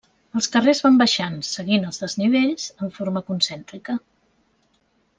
Els 0.37 0.45
carrers 0.53 0.79
van 0.85 0.95
baixant, 1.01 1.35
seguint 1.51 1.85
els 1.91 2.03
desnivells, 2.05 2.65
en 2.87 2.93
forma 2.99 3.25
concèntrica. 3.31 3.99